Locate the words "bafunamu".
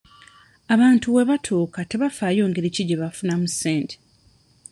3.01-3.47